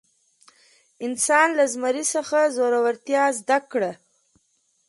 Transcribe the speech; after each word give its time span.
انسان 1.05 1.47
له 1.57 1.65
زمري 1.73 2.03
څخه 2.13 2.37
زړورتیا 2.55 3.23
زده 3.39 3.57
کړه. 3.71 3.91